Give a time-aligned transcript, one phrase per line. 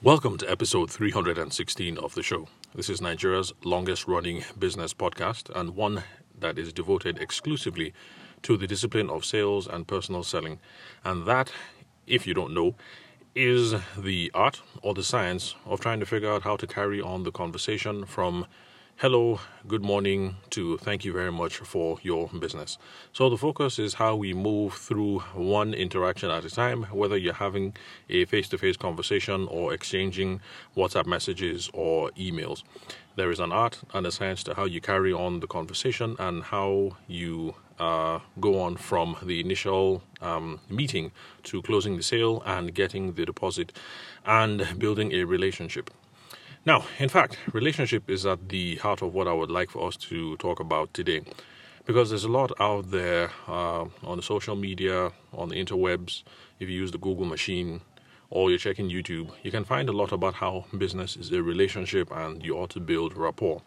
[0.00, 2.46] Welcome to episode 316 of the show.
[2.72, 6.04] This is Nigeria's longest running business podcast and one
[6.38, 7.92] that is devoted exclusively
[8.42, 10.60] to the discipline of sales and personal selling.
[11.04, 11.50] And that,
[12.06, 12.76] if you don't know,
[13.34, 17.24] is the art or the science of trying to figure out how to carry on
[17.24, 18.46] the conversation from
[18.98, 22.78] hello, good morning to thank you very much for your business.
[23.12, 27.34] So, the focus is how we move through one interaction at a time, whether you're
[27.34, 27.74] having
[28.08, 30.40] a face to face conversation or exchanging
[30.76, 32.64] WhatsApp messages or emails.
[33.14, 36.42] There is an art and a science to how you carry on the conversation and
[36.42, 41.12] how you uh, go on from the initial um, meeting
[41.44, 43.72] to closing the sale and getting the deposit
[44.26, 45.88] and building a relationship.
[46.66, 49.96] Now, in fact, relationship is at the heart of what I would like for us
[50.08, 51.22] to talk about today.
[51.86, 56.24] Because there's a lot out there uh, on the social media, on the interwebs,
[56.58, 57.80] if you use the Google machine,
[58.30, 62.10] or you're checking YouTube, you can find a lot about how business is a relationship
[62.10, 63.62] and you ought to build rapport.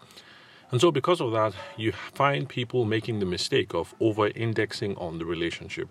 [0.72, 5.19] And so, because of that, you find people making the mistake of over indexing on
[5.19, 5.89] the relationship.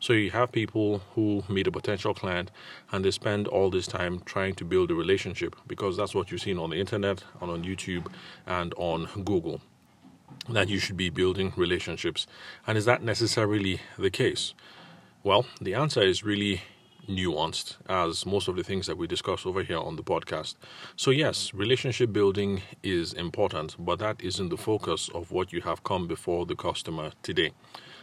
[0.00, 2.50] So, you have people who meet a potential client
[2.90, 6.40] and they spend all this time trying to build a relationship because that's what you've
[6.40, 8.06] seen on the internet, and on YouTube,
[8.46, 9.60] and on Google.
[10.48, 12.26] That you should be building relationships.
[12.66, 14.54] And is that necessarily the case?
[15.22, 16.62] Well, the answer is really
[17.08, 20.56] nuanced as most of the things that we discuss over here on the podcast.
[20.96, 25.84] So, yes, relationship building is important, but that isn't the focus of what you have
[25.84, 27.52] come before the customer today.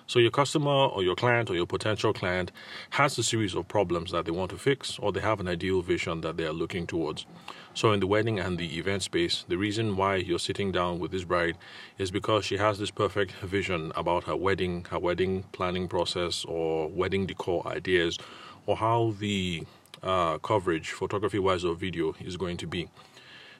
[0.09, 2.51] So, your customer or your client or your potential client
[2.89, 5.83] has a series of problems that they want to fix, or they have an ideal
[5.83, 7.27] vision that they are looking towards.
[7.75, 11.11] So, in the wedding and the event space, the reason why you're sitting down with
[11.11, 11.57] this bride
[11.99, 16.87] is because she has this perfect vision about her wedding, her wedding planning process, or
[16.87, 18.17] wedding decor ideas
[18.65, 19.63] or how the
[20.03, 22.89] uh, coverage, photography wise or video, is going to be.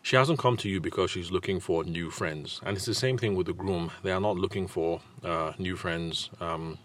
[0.01, 2.61] She hasn't come to you because she's looking for new friends.
[2.65, 3.91] And it's the same thing with the groom.
[4.01, 6.29] They are not looking for uh, new friends.
[6.39, 6.77] Um,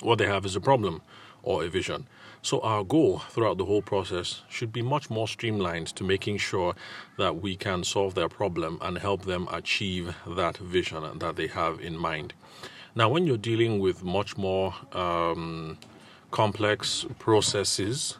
[0.00, 1.02] what they have is a problem
[1.42, 2.06] or a vision.
[2.42, 6.74] So, our goal throughout the whole process should be much more streamlined to making sure
[7.16, 11.80] that we can solve their problem and help them achieve that vision that they have
[11.80, 12.34] in mind.
[12.94, 15.78] Now, when you're dealing with much more um,
[16.34, 18.18] complex processes,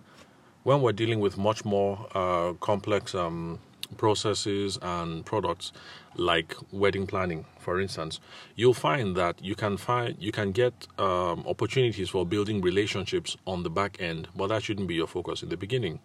[0.62, 3.58] when we're dealing with much more uh, complex um,
[3.96, 5.72] processes and products
[6.14, 8.20] like wedding planning for instance
[8.54, 13.64] you'll find that you can find you can get um, opportunities for building relationships on
[13.64, 15.98] the back end but that shouldn't be your focus in the beginning.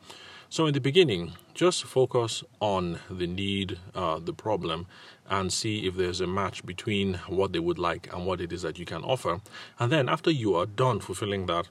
[0.49, 4.87] So in the beginning just focus on the need uh, the problem
[5.29, 8.63] and see if there's a match between what they would like and what it is
[8.63, 9.41] that you can offer.
[9.77, 11.69] And then after you are done fulfilling that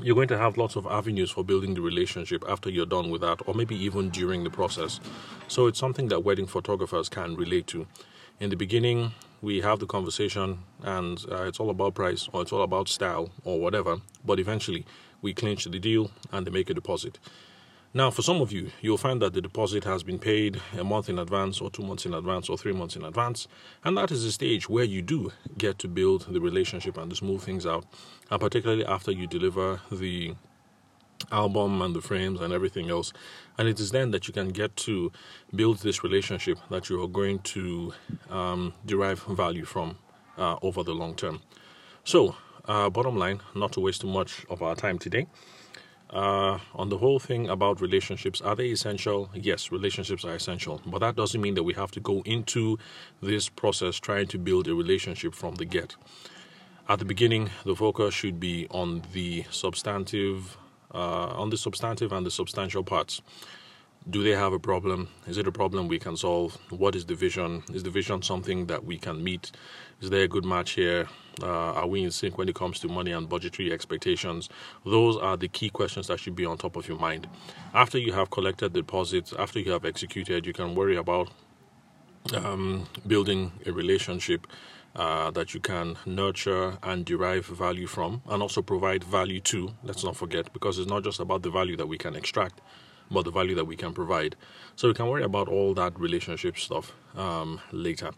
[0.00, 3.20] you're going to have lots of avenues for building the relationship after you're done with
[3.22, 5.00] that, or maybe even during the process.
[5.48, 7.86] So it's something that wedding photographers can relate to.
[8.40, 12.52] In the beginning, we have the conversation, and uh, it's all about price, or it's
[12.52, 14.00] all about style, or whatever.
[14.24, 14.86] But eventually,
[15.22, 17.18] we clinch the deal and they make a deposit.
[17.94, 21.08] Now, for some of you, you'll find that the deposit has been paid a month
[21.08, 23.48] in advance, or two months in advance, or three months in advance,
[23.82, 27.16] and that is the stage where you do get to build the relationship and to
[27.16, 27.86] smooth things out,
[28.30, 30.34] and particularly after you deliver the
[31.32, 33.14] album and the frames and everything else.
[33.56, 35.10] And it is then that you can get to
[35.54, 37.94] build this relationship that you are going to
[38.28, 39.96] um, derive value from
[40.36, 41.40] uh, over the long term.
[42.04, 45.26] So, uh, bottom line, not to waste too much of our time today
[46.10, 49.30] uh, on the whole thing about relationships, are they essential?
[49.34, 52.78] Yes, relationships are essential, but that doesn't mean that we have to go into
[53.20, 55.96] this process trying to build a relationship from the get.
[56.88, 60.56] At the beginning, the focus should be on the substantive,
[60.94, 63.20] uh, on the substantive and the substantial parts.
[64.10, 65.08] Do they have a problem?
[65.26, 66.56] Is it a problem we can solve?
[66.70, 67.62] What is the vision?
[67.74, 69.52] Is the vision something that we can meet?
[70.00, 71.08] Is there a good match here?
[71.42, 74.48] Uh, are we in sync when it comes to money and budgetary expectations?
[74.86, 77.28] Those are the key questions that should be on top of your mind.
[77.74, 81.28] After you have collected deposits, after you have executed, you can worry about
[82.34, 84.46] um, building a relationship
[84.96, 89.74] uh, that you can nurture and derive value from, and also provide value to.
[89.82, 92.62] Let's not forget, because it's not just about the value that we can extract,
[93.10, 94.36] but the value that we can provide.
[94.76, 98.10] So we can worry about all that relationship stuff um, later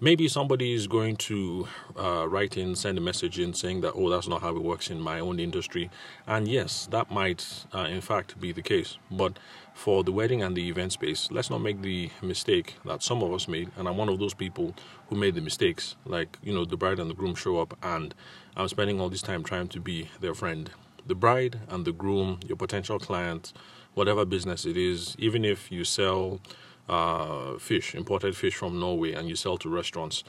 [0.00, 1.68] maybe somebody is going to
[1.98, 4.90] uh, write in, send a message in saying that, oh, that's not how it works
[4.90, 5.90] in my own industry.
[6.26, 8.98] And yes, that might, uh, in fact, be the case.
[9.10, 9.38] But
[9.74, 13.32] for the wedding and the event space, let's not make the mistake that some of
[13.32, 13.70] us made.
[13.76, 14.74] And I'm one of those people
[15.08, 15.96] who made the mistakes.
[16.06, 18.14] Like, you know, the bride and the groom show up, and
[18.56, 20.70] I'm spending all this time trying to be their friend
[21.06, 23.52] The bride and the groom, your potential client,
[23.94, 26.40] whatever business it is, even if you sell
[26.88, 30.24] uh, fish, imported fish from Norway, and you sell to restaurants,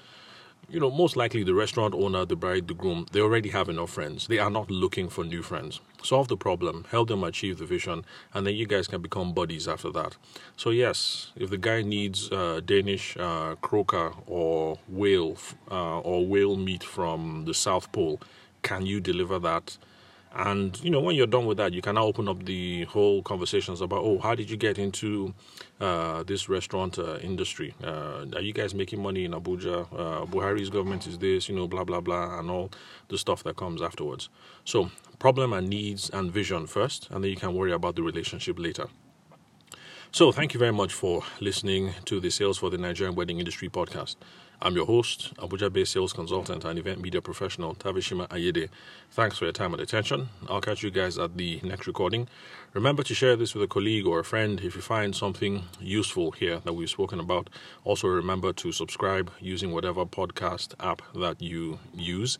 [0.69, 3.89] you know, most likely the restaurant owner, the bride, the groom, they already have enough
[3.89, 4.27] friends.
[4.27, 5.81] They are not looking for new friends.
[6.01, 9.67] Solve the problem, help them achieve the vision, and then you guys can become buddies
[9.67, 10.15] after that.
[10.55, 15.37] So, yes, if the guy needs uh, Danish uh, croaker or whale
[15.69, 18.21] uh, or whale meat from the South Pole,
[18.61, 19.77] can you deliver that?
[20.33, 23.21] And you know, when you're done with that, you can now open up the whole
[23.21, 25.33] conversations about, oh, how did you get into
[25.79, 27.75] uh, this restaurant uh, industry?
[27.83, 29.87] Uh, are you guys making money in Abuja?
[29.91, 32.71] Uh, Buhari's government is this, you know, blah blah blah, and all
[33.09, 34.29] the stuff that comes afterwards.
[34.63, 34.89] So,
[35.19, 38.87] problem and needs and vision first, and then you can worry about the relationship later.
[40.13, 43.69] So, thank you very much for listening to the Sales for the Nigerian Wedding Industry
[43.69, 44.17] podcast.
[44.61, 48.67] I'm your host, Abuja based sales consultant and event media professional, Tavishima Ayede.
[49.11, 50.27] Thanks for your time and attention.
[50.49, 52.27] I'll catch you guys at the next recording.
[52.73, 56.31] Remember to share this with a colleague or a friend if you find something useful
[56.31, 57.49] here that we've spoken about.
[57.85, 62.37] Also, remember to subscribe using whatever podcast app that you use.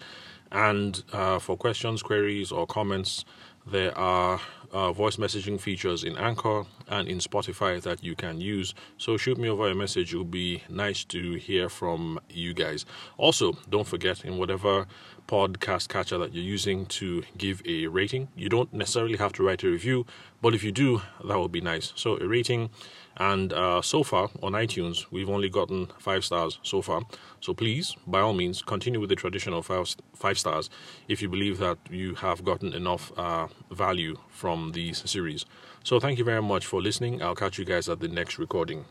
[0.51, 3.23] And uh, for questions, queries, or comments,
[3.65, 4.39] there are
[4.71, 8.73] uh, voice messaging features in Anchor and in Spotify that you can use.
[8.97, 10.13] So shoot me over a message.
[10.13, 12.85] It would be nice to hear from you guys.
[13.17, 14.87] Also, don't forget in whatever
[15.27, 18.27] podcast catcher that you're using to give a rating.
[18.35, 20.05] You don't necessarily have to write a review,
[20.41, 21.93] but if you do, that would be nice.
[21.95, 22.69] So a rating
[23.17, 27.03] and uh, so far on iTunes, we've only gotten five stars so far.
[27.39, 30.69] So please, by all means, continue with the tradition of five, five stars
[31.07, 35.45] if you believe that you have gotten enough uh, value from these series.
[35.83, 37.21] So thank you very much for listening.
[37.21, 38.85] I'll catch you guys at the next recording.